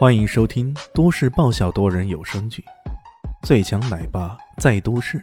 [0.00, 2.64] 欢迎收听都市爆笑多人有声剧
[3.46, 5.22] 《最强奶爸在都市》，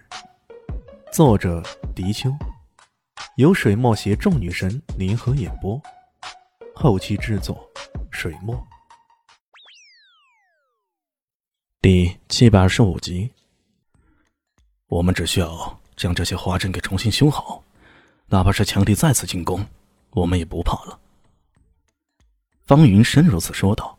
[1.12, 1.63] 作者：
[1.96, 2.29] 迪秋，
[3.38, 5.82] 由水墨携众女神联合演播，
[6.76, 7.68] 后期制作：
[8.12, 8.55] 水墨。
[11.81, 13.33] 第七百二十五集，
[14.89, 17.63] 我们只需要将这些花阵给重新修好，
[18.27, 19.66] 哪怕是强敌再次进攻，
[20.12, 20.99] 我们也不怕了。
[22.67, 23.97] 方云深如此说道。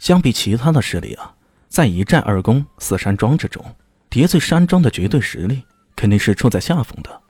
[0.00, 1.32] 相比其他的势力啊，
[1.68, 3.62] 在一战二攻四山庄之中，
[4.08, 5.62] 叠翠山庄的绝对实力
[5.94, 7.20] 肯定是处在下风的。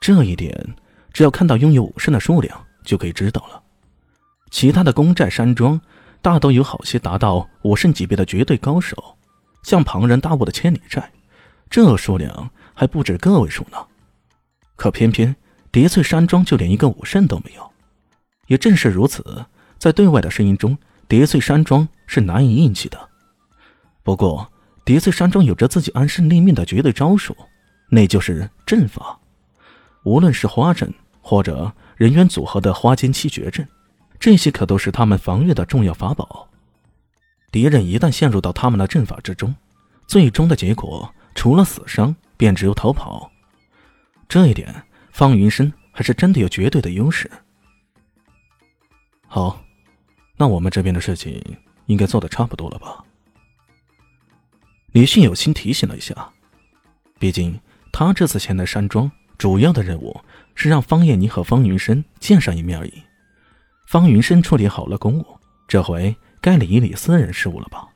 [0.00, 0.74] 这一点，
[1.12, 3.62] 只要看到拥有武圣的数量就可以知道了。
[4.50, 5.80] 其他的攻寨山庄
[6.20, 9.16] 大都有好些达到武圣级别的绝对高手，
[9.62, 11.12] 像庞然大物的千里寨，
[11.70, 13.78] 这数量还不止个位数呢。
[14.74, 15.36] 可偏偏
[15.70, 17.70] 叠翠山庄就连一个武圣都没有。
[18.48, 19.46] 也正是如此，
[19.78, 20.76] 在对外的声音中。
[21.08, 23.08] 叠翠山庄是难以硬气的，
[24.02, 24.50] 不过
[24.84, 27.36] 叠翠山庄有着自己安身立命的绝对招数，
[27.88, 29.16] 那就是阵法。
[30.02, 33.64] 无论是花阵或者人员组合的花间七绝阵，
[34.18, 36.48] 这些可都是他们防御的重要法宝。
[37.52, 39.54] 敌人一旦陷入到他们的阵法之中，
[40.08, 43.30] 最终的结果除了死伤，便只有逃跑。
[44.28, 47.30] 这一点，方云深还是真的有绝对的优势。
[49.28, 49.62] 好。
[50.36, 51.38] 那我们这边的事情
[51.90, 53.04] 应该做的差不多了吧？
[54.92, 56.14] 李迅有心提醒了一下，
[57.18, 57.60] 毕竟
[57.92, 60.20] 他这次前来山庄主要的任务
[60.54, 63.02] 是让方艳妮和方云深见上一面而已。
[63.88, 65.26] 方云深处理好了公务，
[65.66, 67.88] 这回该理一理私人事务了吧？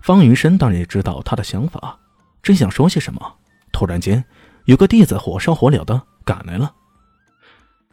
[0.00, 1.98] 方云深当然也知道他的想法，
[2.42, 3.38] 正想说些什么，
[3.72, 4.24] 突然间
[4.64, 6.74] 有个弟子火烧火燎的赶来了，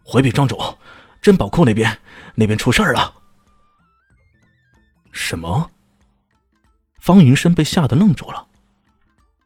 [0.01, 0.57] 回禀庄主。
[1.21, 1.99] 珍宝库那边，
[2.33, 3.20] 那边出事儿了。
[5.11, 5.69] 什么？
[6.99, 8.47] 方云深被吓得愣住了。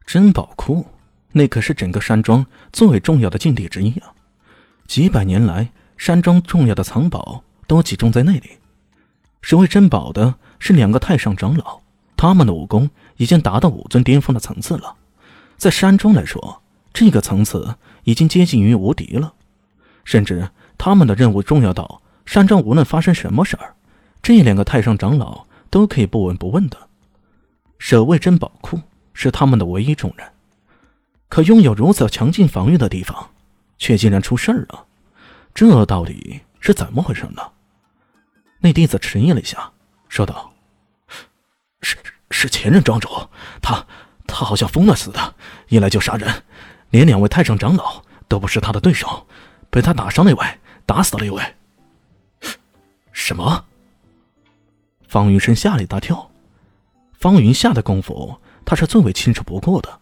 [0.06, 0.86] 珍宝库，
[1.32, 4.14] 那可是整个山庄最为重要的禁地之一啊！
[4.88, 8.60] 几百年来，山庄重要的藏宝都集中在那里。
[9.42, 11.82] 守卫珍宝的是两个太上长老，
[12.16, 14.96] 他们的武功已经达到武尊巅峰的层次了。
[15.58, 16.62] 在山庄来说，
[16.94, 19.34] 这个层次已经接近于无敌了，
[20.04, 20.50] 甚至。
[20.78, 23.76] 他们的任务重要到山庄无论发生什么事儿，
[24.22, 26.90] 这两个太上长老都可以不闻不问的。
[27.78, 28.80] 守卫珍宝库
[29.14, 30.26] 是他们的唯一重任，
[31.28, 33.32] 可拥有如此强劲防御的地方，
[33.78, 34.86] 却竟然出事儿了，
[35.54, 37.42] 这到底是怎么回事呢？
[38.60, 39.72] 那弟子迟疑了一下，
[40.10, 40.54] 说道
[41.82, 41.98] ：“是
[42.32, 43.10] 是前任庄主，
[43.62, 43.86] 他
[44.26, 45.36] 他好像疯了似的，
[45.68, 46.44] 一来就杀人，
[46.90, 49.28] 连两位太上长老都不是他的对手，
[49.70, 50.46] 被他打伤那位。”
[50.88, 51.42] 打死了一位。
[53.12, 53.66] 什么？
[55.16, 56.30] 方云深吓了一大跳。
[57.14, 60.02] 方云下的功夫，他是最为清楚不过的，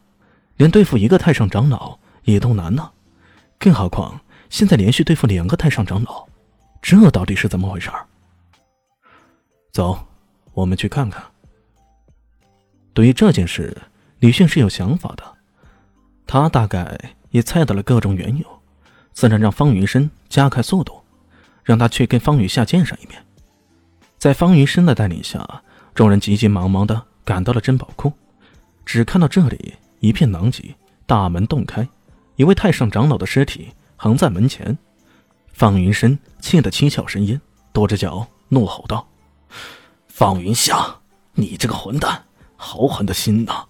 [0.58, 2.90] 连对付一个太上长老也都难呢，
[3.60, 4.20] 更何况
[4.50, 6.26] 现在连续对付两个太上长老，
[6.82, 7.92] 这到底是怎么回事？
[9.72, 10.04] 走，
[10.56, 11.24] 我们去看看。
[12.96, 13.84] 对于这件事，
[14.18, 15.24] 李迅是有想法的，
[16.26, 18.46] 他大概也猜到了各种缘由。
[19.12, 21.04] 自然让方云深加快速度，
[21.64, 23.24] 让他去跟方云下见上一面。
[24.24, 25.46] 在方云深的带领下，
[25.94, 28.10] 众人急急忙忙的赶到了珍宝库，
[28.86, 30.74] 只看到这里一片狼藉，
[31.06, 31.86] 大门洞开，
[32.38, 34.78] 一位太上长老的尸体横在门前。
[35.52, 37.42] 方云深气得七窍生烟，
[37.74, 39.06] 跺着脚怒吼道
[40.08, 41.02] ：“方云夏，
[41.34, 42.24] 你这个混蛋，
[42.56, 43.66] 好狠的心呐！”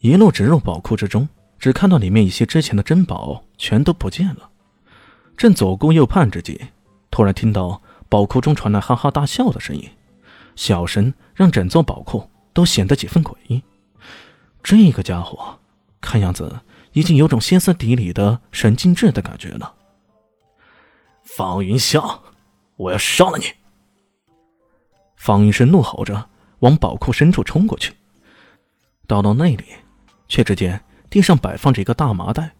[0.00, 1.26] 一路直入宝库之中。
[1.58, 4.50] 只看到里面一些之前的珍宝全都不见了，
[5.38, 6.60] 正左顾右盼之际，
[7.10, 9.88] 突然听到宝库中传来哈哈大笑的声音，
[10.56, 13.62] 笑声让整座宝库都显得几分诡异。
[14.62, 15.58] 这个家伙
[16.00, 16.60] 看样子
[16.92, 19.74] 已经有种歇斯底里的神经质的感觉了。
[21.22, 22.20] 方云霄，
[22.76, 23.44] 我要杀了你！
[25.16, 26.28] 方云深怒吼着
[26.60, 27.94] 往宝库深处冲过去，
[29.06, 29.64] 到了那里，
[30.28, 30.82] 却只见。
[31.10, 32.54] 地上摆放着一个大麻袋，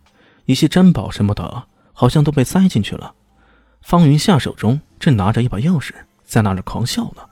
[0.46, 3.14] 一些珍宝什么的，好像都被塞进去了。
[3.82, 5.92] 方云下手中正拿着一把钥匙，
[6.24, 7.22] 在那里狂笑呢。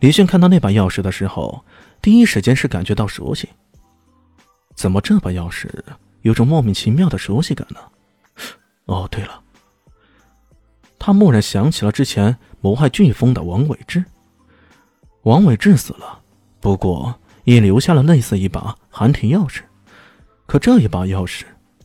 [0.00, 1.64] 李迅看到那把钥匙的时候，
[2.00, 3.48] 第一时间是感觉到熟悉。
[4.74, 5.68] 怎么这把钥匙
[6.22, 7.78] 有种莫名其妙的熟悉感呢？
[8.86, 9.42] 哦，对了，
[10.98, 14.02] 他蓦然想起了之前谋害飓风的王伟志。
[15.24, 16.20] 王伟志死了，
[16.60, 17.14] 不过
[17.44, 19.60] 也留下了类似一把寒铁钥匙。
[20.46, 21.42] 可这一把钥匙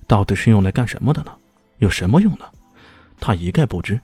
[0.08, 1.36] 到底是用来干什么的呢？
[1.80, 2.46] 有什么用呢？
[3.20, 4.00] 他一概不知。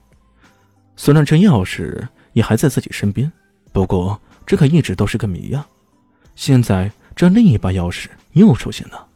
[1.04, 3.32] 虽然这钥匙也还在自己身边，
[3.72, 5.66] 不过这可一直都是个谜呀。
[6.36, 9.08] 现在这另一把钥匙又出现了，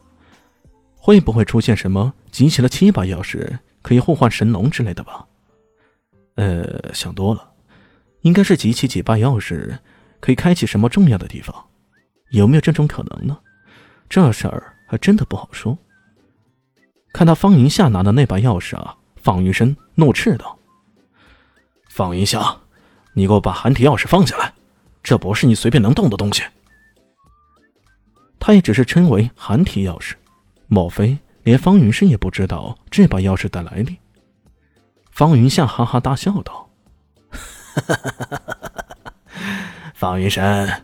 [0.97, 5.25] 会不会出现什么集齐了七把钥匙可以互换神龙之类的吧？
[6.35, 7.51] 呃，想多了，
[8.19, 9.77] 应该是集齐几把钥匙
[10.19, 11.55] 可以开启什么重要的地方，
[12.31, 13.39] 有没有这种可能呢？
[14.09, 15.77] 这事儿还真的不好说。
[17.13, 20.56] 看到方云夏拿的那把钥匙啊，方云深怒斥道
[21.97, 22.55] ：“方云夏，
[23.13, 24.53] 你给我把寒体钥匙放下来，
[25.01, 26.43] 这不是你随便能动的东西。”
[28.37, 30.13] 他也只是称为寒体钥匙，
[30.67, 33.97] 莫非连方云深也不知道这把钥匙的来历？
[35.09, 36.69] 方云夏哈哈大笑道
[39.95, 40.83] ：“方云深，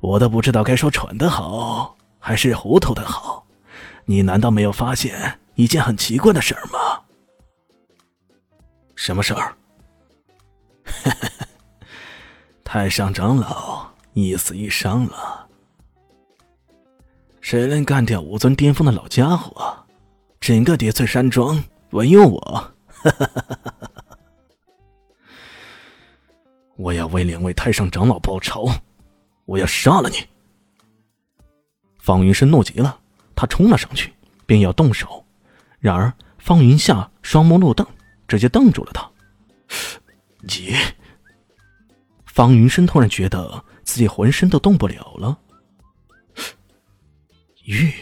[0.00, 3.46] 我都不知道该说蠢的好，还是糊涂的好。
[4.04, 7.02] 你难道没有发现一件很奇怪的事儿吗？
[8.96, 9.54] 什么事儿？
[12.72, 15.44] 太上长老一死一伤了。”
[17.42, 19.76] 谁能干掉武尊巅峰的老家伙？
[20.38, 22.72] 整个叠翠山庄唯有我！
[26.78, 28.70] 我要为两位太上长老报仇！
[29.46, 30.18] 我要杀了你！
[31.98, 33.00] 方云深怒极了，
[33.34, 34.14] 他冲了上去，
[34.46, 35.26] 便要动手。
[35.80, 37.84] 然而方云夏双目怒瞪，
[38.28, 39.10] 直接瞪住了他。
[40.42, 40.76] 你……
[42.40, 45.38] 方云深突然觉得自己浑身都动不了了。
[47.66, 47.92] 玉，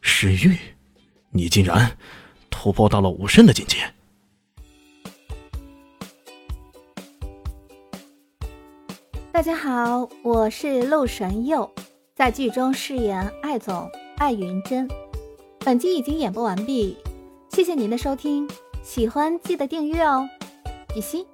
[0.00, 0.56] 是玉，
[1.30, 1.98] 你竟然
[2.48, 3.78] 突破到了武圣的境界！
[9.32, 11.68] 大家好，我是陆神佑，
[12.14, 14.88] 在剧中饰演艾总艾云珍。
[15.58, 16.96] 本集已经演播完毕，
[17.50, 18.48] 谢谢您的收听，
[18.84, 20.24] 喜欢记得订阅哦，
[20.94, 21.26] 比心。